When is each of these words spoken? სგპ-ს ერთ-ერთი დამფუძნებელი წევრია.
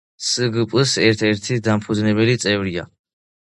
სგპ-ს 0.27 0.93
ერთ-ერთი 1.07 1.59
დამფუძნებელი 1.69 2.35
წევრია. 2.47 2.89